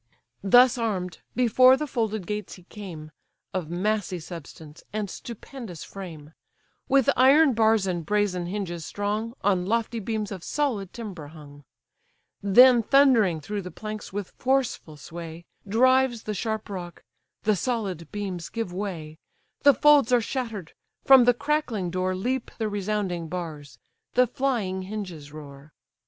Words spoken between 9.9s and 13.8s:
beams of solid timber hung: Then thundering through the